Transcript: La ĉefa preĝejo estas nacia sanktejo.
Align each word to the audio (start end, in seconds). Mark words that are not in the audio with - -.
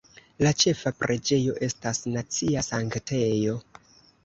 La 0.45 0.53
ĉefa 0.63 0.91
preĝejo 1.01 1.53
estas 1.69 2.03
nacia 2.17 2.65
sanktejo. 2.71 3.63